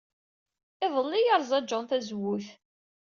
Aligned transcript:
Iḍelli 0.85 1.17
ay 1.19 1.25
yerẓa 1.27 1.59
John 1.69 1.85
tazewwut. 1.89 2.47